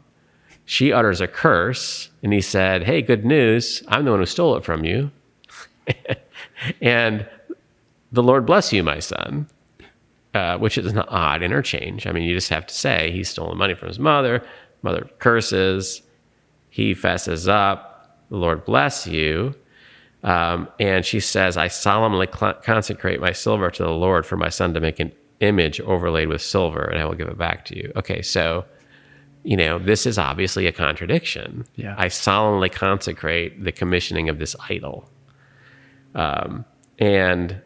[0.65, 3.83] She utters a curse, and he said, Hey, good news.
[3.89, 5.11] I'm the one who stole it from you.
[6.81, 7.29] and
[8.13, 9.47] the Lord bless you, my son,
[10.33, 12.07] uh, which is an odd interchange.
[12.07, 14.43] I mean, you just have to say he's stolen money from his mother,
[14.81, 16.01] mother curses,
[16.71, 19.55] he fesses up, the Lord bless you.
[20.23, 24.49] Um, and she says, I solemnly cl- consecrate my silver to the Lord for my
[24.49, 27.77] son to make an image overlaid with silver and I will give it back to
[27.77, 27.93] you.
[27.97, 28.65] Okay, so
[29.45, 31.67] you know, this is obviously a contradiction.
[31.77, 31.95] Yeah.
[31.99, 35.11] I solemnly consecrate the commissioning of this idol.
[36.15, 36.65] Um,
[36.99, 37.61] and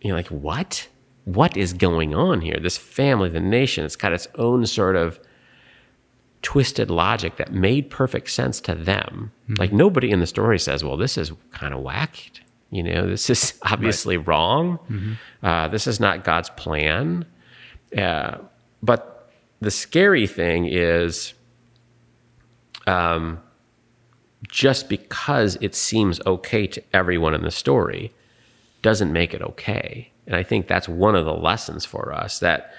[0.00, 0.88] you're like, what?
[1.26, 2.58] What is going on here?
[2.58, 5.20] This family, the nation, it's got its own sort of
[6.40, 9.30] twisted logic that made perfect sense to them.
[9.44, 9.54] Mm-hmm.
[9.58, 12.40] Like nobody in the story says, well, this is kind of whacked.
[12.70, 14.26] You know, this is obviously right.
[14.26, 14.78] wrong.
[14.90, 15.12] Mm-hmm.
[15.42, 17.26] Uh, this is not God's plan.
[17.96, 18.38] Uh,
[18.82, 19.30] but
[19.60, 21.34] the scary thing is
[22.86, 23.40] um,
[24.48, 28.12] just because it seems okay to everyone in the story
[28.82, 30.10] doesn't make it okay.
[30.26, 32.72] And I think that's one of the lessons for us that,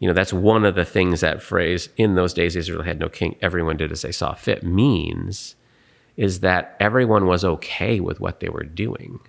[0.00, 3.08] you know, that's one of the things that phrase, in those days Israel had no
[3.08, 5.54] king, everyone did as they saw fit, means
[6.16, 9.20] is that everyone was okay with what they were doing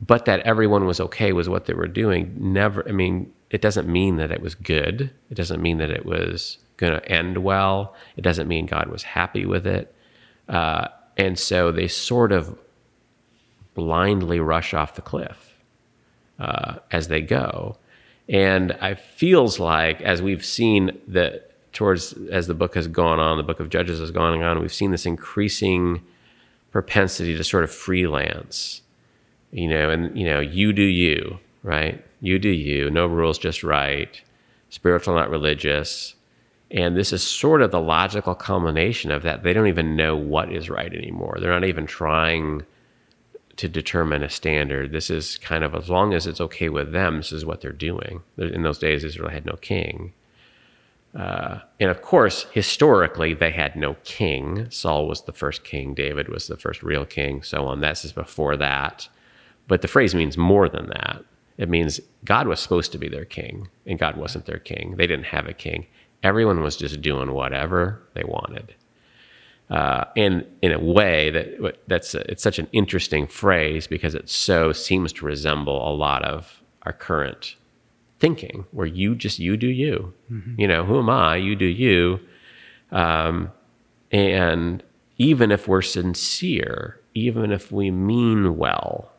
[0.00, 3.88] but that everyone was okay with what they were doing never i mean it doesn't
[3.88, 5.10] mean that it was good.
[5.30, 7.94] It doesn't mean that it was going to end well.
[8.16, 9.94] It doesn't mean god was happy with it.
[10.48, 12.58] Uh, and so they sort of
[13.74, 15.58] blindly rush off the cliff
[16.38, 17.78] uh, as they go.
[18.28, 23.36] And it feels like as we've seen that towards as the book has gone on
[23.36, 26.00] the book of judges has gone on we've seen this increasing
[26.72, 28.80] propensity to sort of freelance
[29.50, 32.04] you know, and you know, you do you, right?
[32.20, 32.90] You do you.
[32.90, 34.20] No rules, just right.
[34.70, 36.14] Spiritual, not religious.
[36.70, 39.42] And this is sort of the logical culmination of that.
[39.42, 41.38] They don't even know what is right anymore.
[41.40, 42.64] They're not even trying
[43.56, 44.92] to determine a standard.
[44.92, 47.72] This is kind of as long as it's okay with them, this is what they're
[47.72, 48.22] doing.
[48.36, 50.12] In those days, Israel had no king.
[51.14, 54.70] Uh, and of course, historically, they had no king.
[54.70, 57.80] Saul was the first king, David was the first real king, so on.
[57.80, 59.08] This is before that.
[59.68, 61.24] But the phrase means more than that.
[61.58, 64.96] It means God was supposed to be their king, and God wasn't their king.
[64.96, 65.86] They didn't have a king.
[66.22, 68.74] Everyone was just doing whatever they wanted.
[69.68, 74.28] Uh, and in a way that that's a, it's such an interesting phrase because it
[74.28, 77.56] so seems to resemble a lot of our current
[78.20, 80.14] thinking where you just you do you
[80.56, 82.20] you know who am i you do you
[82.92, 83.50] um,
[84.12, 84.82] and
[85.18, 89.10] even if we're sincere even if we mean well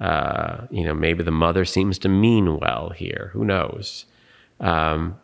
[0.00, 3.30] uh, you know maybe the mother seems to mean well here.
[3.32, 4.06] Who knows?
[4.60, 5.18] Um,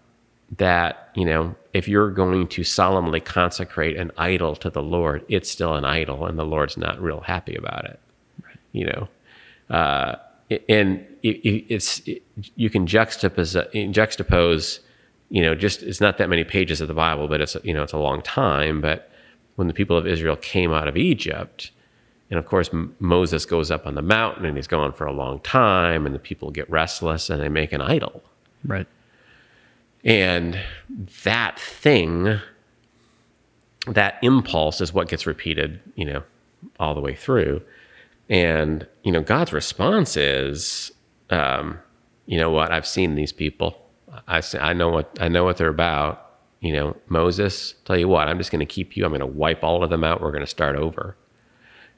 [0.59, 5.51] that you know if you're going to solemnly consecrate an idol to the lord it's
[5.51, 8.01] still an idol and the lord's not real happy about it.
[8.73, 9.09] You know
[9.71, 10.17] uh,
[10.69, 12.23] and it, it, it's it,
[12.55, 13.57] you can juxtapose
[13.93, 14.79] juxtapose
[15.31, 17.83] you know just it's not that many pages of the bible but it's you know
[17.83, 19.11] it's a long time but
[19.57, 21.73] when the people of israel came out of egypt
[22.31, 25.13] and of course M- moses goes up on the mountain and he's gone for a
[25.13, 28.23] long time and the people get restless and they make an idol
[28.65, 28.87] Right.
[30.05, 30.59] and
[31.25, 32.41] that thing,
[33.87, 36.23] that impulse is what gets repeated, you know,
[36.81, 37.63] all the way through.
[38.29, 40.91] And, you know, God's response is,
[41.31, 41.79] um,
[42.27, 43.79] you know what, I've seen these people.
[44.27, 46.23] I, see- I know what I know what they're about.
[46.61, 49.05] You know, Moses, tell you what, I'm just going to keep you.
[49.05, 50.21] I'm going to wipe all of them out.
[50.21, 51.17] We're going to start over.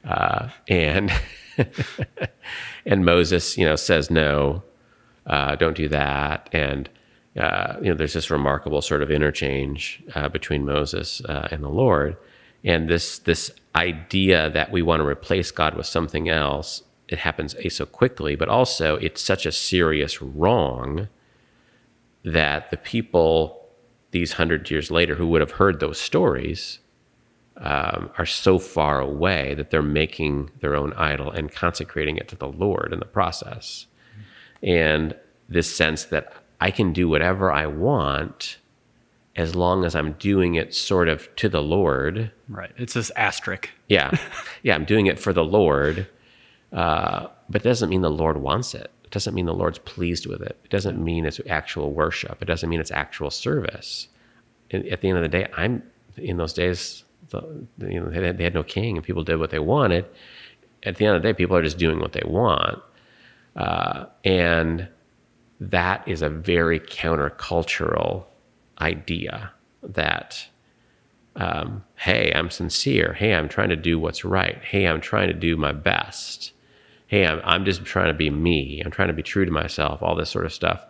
[0.04, 1.12] Uh, and
[2.87, 4.62] and Moses, you know, says no,
[5.26, 6.48] uh, don't do that.
[6.52, 6.88] And
[7.38, 11.68] uh, you know, there's this remarkable sort of interchange uh, between Moses uh, and the
[11.68, 12.16] Lord,
[12.64, 16.82] and this this idea that we want to replace God with something else.
[17.08, 21.08] It happens so quickly, but also it's such a serious wrong
[22.24, 23.66] that the people
[24.11, 26.80] these hundred years later who would have heard those stories
[27.59, 32.37] um, are so far away that they're making their own idol and consecrating it to
[32.37, 33.87] the Lord in the process.
[34.62, 35.14] And
[35.49, 38.59] this sense that I can do whatever I want
[39.37, 42.33] as long as I'm doing it sort of to the Lord.
[42.49, 42.73] Right.
[42.77, 43.71] It's this asterisk.
[43.88, 44.16] Yeah.
[44.62, 46.09] yeah, I'm doing it for the Lord.
[46.73, 48.90] Uh, but it doesn't mean the Lord wants it.
[49.05, 50.59] It doesn't mean the Lord's pleased with it.
[50.64, 52.42] It doesn't mean it's actual worship.
[52.42, 54.09] It doesn't mean it's actual service.
[54.71, 55.83] And at the end of the day, I'm
[56.16, 57.05] in those days.
[57.30, 60.06] The, you know, they had, they had no king, and people did what they wanted.
[60.84, 62.80] At the end of the day, people are just doing what they want,
[63.56, 64.88] uh, and
[65.60, 68.24] that is a very countercultural
[68.80, 69.52] idea.
[69.82, 70.48] That
[71.38, 73.12] um, hey, I'm sincere.
[73.12, 74.58] Hey, I'm trying to do what's right.
[74.62, 76.52] Hey, I'm trying to do my best.
[77.06, 78.82] Hey, I'm, I'm just trying to be me.
[78.84, 80.84] I'm trying to be true to myself, all this sort of stuff.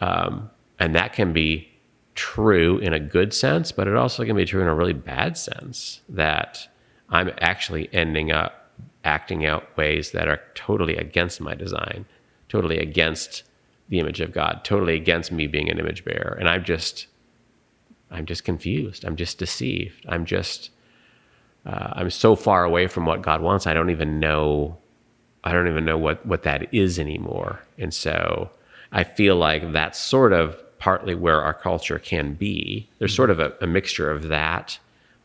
[0.00, 1.68] Um, and that can be
[2.14, 5.36] true in a good sense, but it also can be true in a really bad
[5.36, 6.68] sense that
[7.08, 8.70] I'm actually ending up
[9.04, 12.06] acting out ways that are totally against my design,
[12.48, 13.42] totally against
[13.88, 16.36] the image of God, totally against me being an image bearer.
[16.38, 17.06] And I'm just
[18.14, 19.04] I'm just confused.
[19.04, 20.06] I'm just deceived.
[20.08, 20.70] I'm just,
[21.66, 23.66] uh, I'm so far away from what God wants.
[23.66, 24.78] I don't even know,
[25.42, 27.60] I don't even know what, what that is anymore.
[27.76, 28.50] And so
[28.92, 32.86] I feel like that's sort of partly where our culture can be.
[32.98, 34.78] There's sort of a, a mixture of that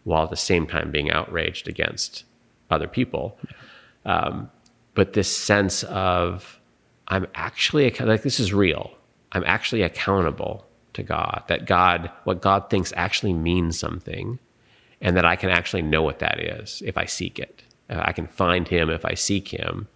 [0.05, 2.23] while at the same time being outraged against
[2.69, 3.37] other people.
[4.05, 4.49] Um,
[4.95, 6.57] but this sense of,
[7.09, 8.91] I'm actually, like, this is real.
[9.33, 14.39] I'm actually accountable to God, that God, what God thinks actually means something,
[15.01, 17.63] and that I can actually know what that is if I seek it.
[17.89, 19.89] I can find Him if I seek Him.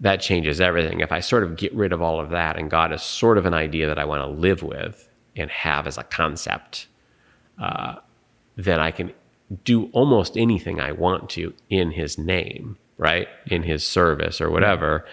[0.00, 1.00] That changes everything.
[1.00, 3.44] If I sort of get rid of all of that, and God is sort of
[3.44, 6.86] an idea that I want to live with and have as a concept,
[7.60, 7.96] uh,
[8.56, 9.12] then I can
[9.64, 13.28] do almost anything I want to in His name, right?
[13.46, 15.04] In His service or whatever.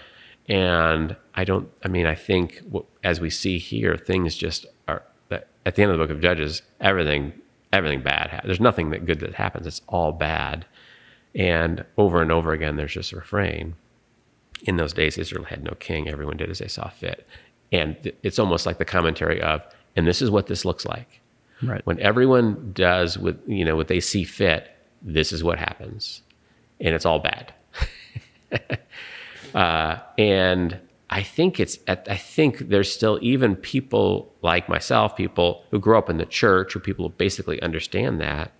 [0.47, 2.61] And I don't, I mean, I think
[3.03, 6.61] as we see here, things just are, at the end of the book of Judges,
[6.79, 7.33] everything,
[7.73, 8.41] everything bad.
[8.45, 9.67] There's nothing that good that happens.
[9.67, 10.65] It's all bad.
[11.35, 13.75] And over and over again, there's this refrain.
[14.63, 16.09] In those days, Israel had no king.
[16.09, 17.27] Everyone did as they saw fit.
[17.71, 19.61] And th- it's almost like the commentary of,
[19.95, 21.21] and this is what this looks like.
[21.61, 21.85] Right.
[21.85, 24.69] When everyone does with you know, what they see fit,
[25.01, 26.21] this is what happens.
[26.79, 27.53] And it's all bad.
[29.53, 30.79] Uh, and
[31.09, 35.97] I think it's at, I think there's still even people like myself, people who grow
[35.97, 38.51] up in the church, or people who basically understand that.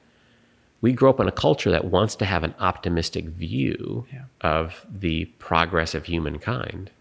[0.82, 4.24] We grow up in a culture that wants to have an optimistic view Yeah.
[4.42, 6.92] of the progress of humankind.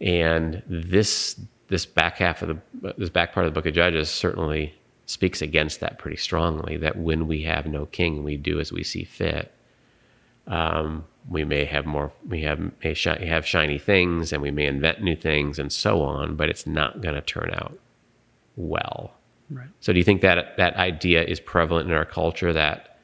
[0.00, 2.48] And this this back half of
[2.82, 4.74] the this back part of the book of Judges certainly
[5.06, 6.76] speaks against that pretty strongly.
[6.76, 9.50] That when we have no king, we do as we see fit
[10.46, 14.66] um, we may have more we have may shi- have shiny things and we may
[14.66, 17.78] invent new things and so on but it's not going to turn out
[18.56, 19.14] well
[19.50, 19.68] Right.
[19.80, 22.98] so do you think that that idea is prevalent in our culture that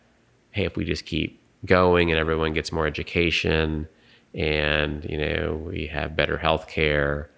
[0.53, 3.86] hey if we just keep going and everyone gets more education
[4.34, 7.30] and you know we have better health care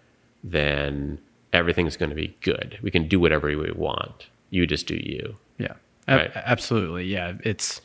[0.44, 1.18] then
[1.53, 2.78] everything's going to be good.
[2.82, 4.28] We can do whatever we want.
[4.50, 5.36] You just do you.
[5.59, 5.74] Yeah.
[6.09, 6.30] A- Right.
[6.34, 7.05] absolutely.
[7.05, 7.34] Yeah.
[7.44, 7.80] It's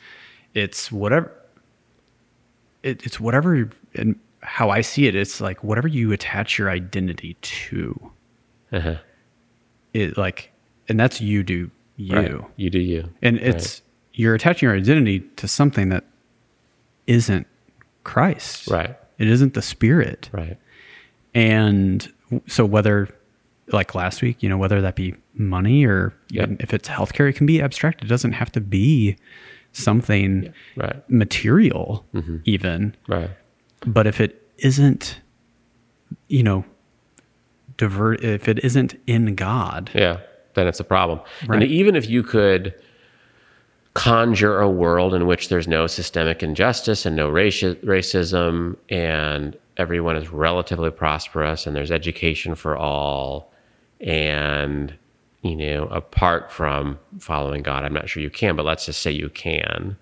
[0.54, 1.32] it's whatever
[2.84, 7.36] it, it's whatever and how I see it, it's like whatever you attach your identity
[7.42, 8.12] to.
[8.72, 8.96] Uh-huh.
[9.94, 10.52] It like
[10.90, 12.16] and that's you do you.
[12.16, 12.32] Right.
[12.56, 13.10] You do you.
[13.22, 13.82] And it's
[14.14, 16.04] you're attaching your identity to something that
[17.08, 17.48] isn't
[18.04, 18.68] Christ.
[18.68, 18.98] Right.
[19.18, 20.30] It isn't the spirit.
[20.32, 20.58] Right.
[21.34, 22.08] And
[22.48, 23.10] so whether
[23.72, 26.50] like last week, you know, whether that be money or Yep.
[26.62, 28.04] if it's healthcare, it can be abstract.
[28.04, 29.18] It doesn't have to be
[29.74, 31.08] something Right.
[31.10, 32.38] material Mm-hmm.
[32.46, 32.96] even.
[33.08, 33.30] Right.
[33.86, 35.20] But if it isn't,
[36.28, 36.66] you know,
[37.78, 40.18] divert if it isn't in God, Yeah,
[40.58, 41.22] then it's a problem.
[41.48, 41.62] Right.
[41.62, 42.74] And even if you could
[43.94, 50.16] conjure a world in which there's no systemic injustice and no raci- racism and everyone
[50.16, 53.52] is relatively prosperous and there's education for all
[54.00, 54.96] and
[55.42, 59.10] you know apart from following god i'm not sure you can but let's just say
[59.10, 59.98] you can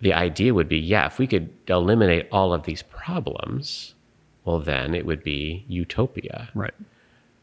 [0.00, 3.94] the idea would be yeah if we could eliminate all of these problems
[4.44, 6.74] well then it would be utopia right.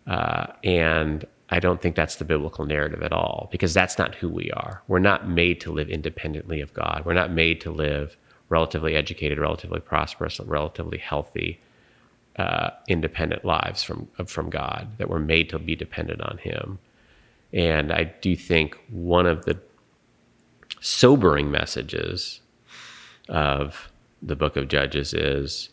[0.07, 4.29] uh, and I don't think that's the biblical narrative at all because that's not who
[4.29, 4.83] we are.
[4.87, 7.03] We're not made to live independently of God.
[7.05, 8.17] We're not made to live
[8.49, 11.61] relatively educated, relatively prosperous, relatively healthy,
[12.37, 14.89] uh, independent lives from from God.
[14.99, 16.79] That we're made to be dependent on Him.
[17.53, 19.59] And I do think one of the
[20.81, 22.41] sobering messages
[23.29, 23.91] of
[24.21, 25.69] the book of Judges is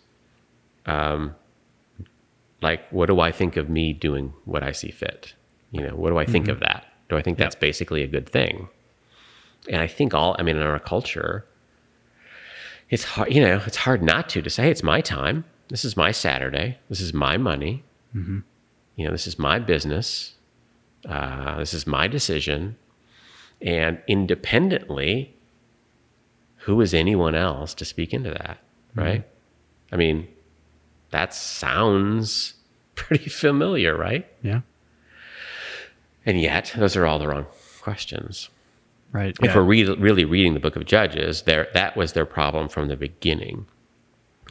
[2.62, 5.34] like what do i think of me doing what i see fit
[5.76, 6.52] you know what do i think mm-hmm.
[6.52, 6.86] of that?
[7.08, 8.68] Do i think that's basically a good thing?
[9.68, 11.46] And i think all i mean in our culture
[12.88, 15.44] it's hard you know it's hard not to to say it's my time.
[15.68, 16.78] This is my saturday.
[16.88, 17.82] This is my money.
[18.14, 18.38] Mm-hmm.
[18.96, 20.34] You know this is my business.
[21.08, 22.76] Uh, this is my decision.
[23.62, 25.34] And independently
[26.66, 28.58] who is anyone else to speak into that
[28.96, 29.00] mm-hmm.
[29.00, 29.28] right?
[29.92, 30.28] I mean
[31.10, 32.54] that sounds
[32.94, 34.26] pretty familiar, right?
[34.42, 34.60] Yeah.
[36.26, 37.46] And yet, those are all the wrong
[37.80, 38.50] questions.
[39.12, 39.36] Right.
[39.40, 39.56] If yeah.
[39.56, 42.96] we're re- really reading the book of Judges, there that was their problem from the
[42.96, 43.66] beginning.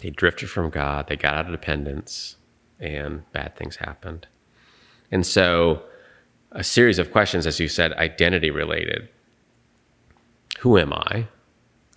[0.01, 2.37] They drifted from God, they got out of dependence,
[2.79, 4.27] and bad things happened.
[5.11, 5.83] And so,
[6.51, 9.09] a series of questions, as you said, identity related.
[10.59, 11.27] Who am I?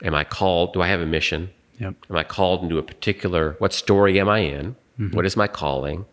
[0.02, 0.72] Am I called?
[0.72, 1.50] Do I have a mission?
[1.78, 1.94] Yep.
[2.10, 4.76] Am I called into a particular, what story am I in?
[4.98, 5.16] Mm-hmm.
[5.16, 6.06] What is my calling?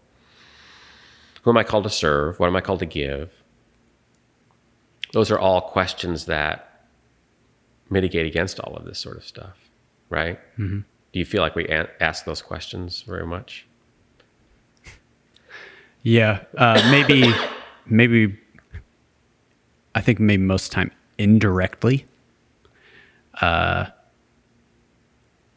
[1.42, 2.40] Who am I called to serve?
[2.40, 3.32] What am I called to give?
[5.16, 6.88] Those are all questions that
[7.90, 9.56] mitigate against all of this sort of stuff,
[10.10, 10.38] right?
[10.60, 10.80] Mm-hmm.
[11.14, 13.66] Do you feel like we a- ask those questions very much?
[16.04, 17.34] Yeah, uh, maybe,
[17.86, 18.38] maybe.
[19.96, 22.06] I think maybe most of the time indirectly.
[23.40, 23.86] Uh,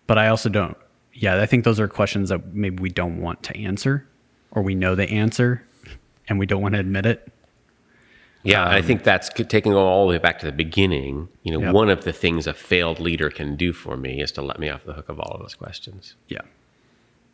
[0.07, 0.77] but I also don't.
[1.13, 4.07] Yeah, I think those are questions that maybe we don't want to answer,
[4.53, 5.65] or we know the answer,
[6.29, 7.33] and we don't want to admit it.
[8.45, 11.29] Yeah, and I think that's taking all the way back to the beginning.
[11.43, 11.75] You know, Yep.
[11.75, 14.69] one of the things a failed leader can do for me is to let me
[14.71, 16.15] off the hook of all of those questions.
[16.29, 16.43] Yeah,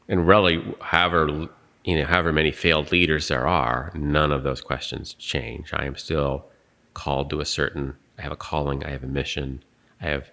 [0.09, 1.49] And really, however
[1.85, 5.75] you know, however many failed leaders there are, none of those questions change.
[5.75, 6.47] I am still
[6.95, 7.97] called to a certain.
[8.19, 8.83] I have a calling.
[8.85, 9.63] I have a mission.
[10.01, 10.31] I have.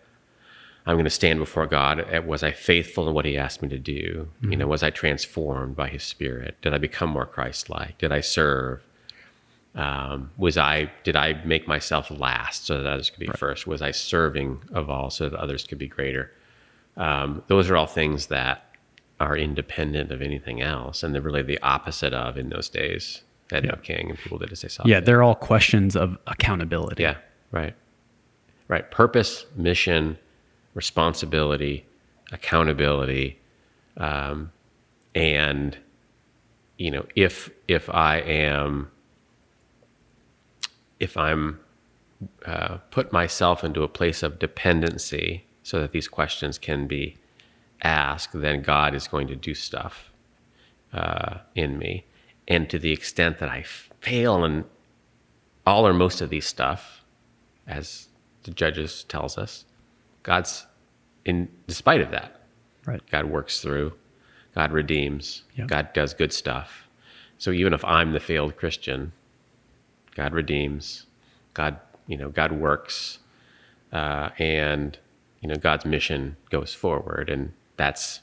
[0.86, 2.00] I'm going to stand before God.
[2.12, 4.30] Uh, Was I faithful in what He asked me to do?
[4.42, 6.56] You know, was I transformed by His Spirit?
[6.62, 7.98] Did I become more Christ-like?
[7.98, 8.82] Did I serve?
[9.74, 10.92] Um, was I?
[11.04, 13.68] Did I make myself last so that others could be first?
[13.68, 16.32] Was I serving of all so that others could be greater?
[16.98, 18.66] Um, those are all things that
[19.22, 23.22] are independent of anything else, and they're really the opposite of in those days.
[23.52, 24.84] Had no king, and people did as they saw.
[24.86, 25.06] yeah, fit.
[25.06, 27.04] they're all questions of accountability.
[27.04, 27.18] yeah,
[27.52, 27.76] right,
[28.68, 28.90] right.
[28.90, 30.18] Purpose, mission,
[30.74, 31.86] responsibility,
[32.32, 33.40] accountability,
[33.98, 34.52] um,
[35.14, 35.78] and
[36.78, 38.90] you know, if if I am,
[41.02, 41.60] if I'm
[42.46, 47.18] uh, put myself into a place of dependency, so that these questions can be
[47.84, 50.12] asked, then God is going to do stuff
[50.94, 52.06] uh, in me.
[52.48, 54.66] And to the extent that I fail in
[55.66, 57.04] all or most of these stuff,
[57.68, 58.08] as
[58.44, 59.66] the judges tells us,
[60.24, 60.66] God's
[61.26, 62.42] in despite of that,
[62.86, 63.02] Right.
[63.12, 63.94] God works through,
[64.56, 65.44] God redeems.
[65.68, 66.88] God does good stuff.
[67.38, 69.12] So even if I'm the failed Christian,
[70.16, 71.06] God redeems,
[71.54, 73.20] God, you know, God works,
[73.92, 74.98] uh, and
[75.42, 78.22] you know, God's mission goes forward, and that's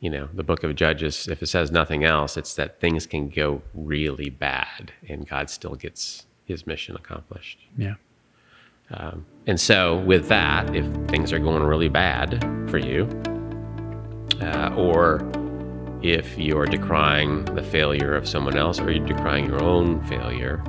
[0.00, 3.28] you know, the book of Judges, if it says nothing else, it's that things can
[3.28, 7.58] go really bad and God still gets his mission accomplished.
[7.76, 7.94] Yeah.
[8.90, 13.08] Um, and so, with that, if things are going really bad for you,
[14.40, 15.28] uh, or
[16.02, 20.62] if you're decrying the failure of someone else or you're decrying your own failure,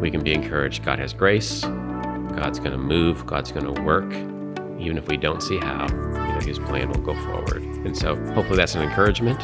[0.00, 0.84] we can be encouraged.
[0.84, 1.62] God has grace.
[1.62, 3.26] God's going to move.
[3.26, 4.12] God's going to work.
[4.78, 7.62] Even if we don't see how, you know, His plan will go forward.
[7.62, 9.40] And so, hopefully, that's an encouragement.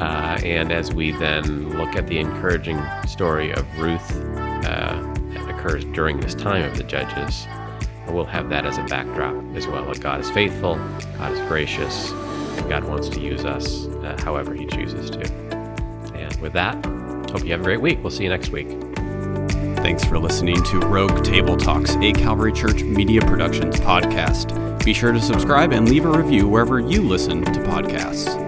[0.00, 4.12] Uh, and as we then look at the encouraging story of Ruth
[4.64, 7.46] uh, that occurs during this time of the judges,
[8.06, 9.84] we'll have that as a backdrop as well.
[9.86, 10.76] That God is faithful,
[11.18, 12.12] God is gracious,
[12.68, 15.32] God wants to use us uh, however He chooses to.
[16.14, 16.74] And with that,
[17.30, 17.98] hope you have a great week.
[18.00, 18.87] We'll see you next week.
[19.78, 24.84] Thanks for listening to Rogue Table Talks, a Calvary Church Media Productions podcast.
[24.84, 28.47] Be sure to subscribe and leave a review wherever you listen to podcasts.